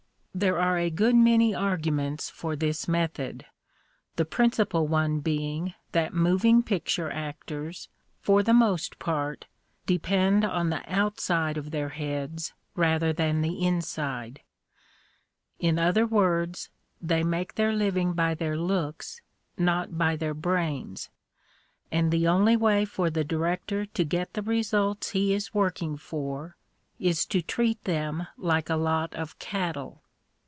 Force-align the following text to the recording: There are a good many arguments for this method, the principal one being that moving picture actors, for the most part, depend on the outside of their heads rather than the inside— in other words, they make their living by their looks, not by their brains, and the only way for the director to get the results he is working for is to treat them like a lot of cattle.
There 0.33 0.57
are 0.59 0.77
a 0.77 0.89
good 0.89 1.13
many 1.13 1.53
arguments 1.53 2.29
for 2.29 2.55
this 2.55 2.87
method, 2.87 3.45
the 4.15 4.23
principal 4.23 4.87
one 4.87 5.19
being 5.19 5.73
that 5.91 6.13
moving 6.13 6.63
picture 6.63 7.11
actors, 7.11 7.89
for 8.21 8.41
the 8.41 8.53
most 8.53 8.97
part, 8.97 9.47
depend 9.85 10.45
on 10.45 10.69
the 10.69 10.83
outside 10.91 11.57
of 11.57 11.71
their 11.71 11.89
heads 11.89 12.53
rather 12.77 13.11
than 13.11 13.41
the 13.41 13.61
inside— 13.67 14.39
in 15.59 15.77
other 15.77 16.07
words, 16.07 16.69
they 17.01 17.23
make 17.23 17.55
their 17.55 17.73
living 17.73 18.13
by 18.13 18.33
their 18.33 18.55
looks, 18.57 19.19
not 19.57 19.97
by 19.97 20.15
their 20.15 20.33
brains, 20.33 21.09
and 21.91 22.09
the 22.09 22.25
only 22.25 22.55
way 22.55 22.85
for 22.85 23.09
the 23.09 23.25
director 23.25 23.85
to 23.85 24.05
get 24.05 24.33
the 24.33 24.41
results 24.41 25.09
he 25.09 25.33
is 25.33 25.53
working 25.53 25.97
for 25.97 26.55
is 26.99 27.25
to 27.25 27.41
treat 27.41 27.83
them 27.83 28.27
like 28.37 28.69
a 28.69 28.77
lot 28.77 29.13
of 29.13 29.37
cattle. 29.37 29.97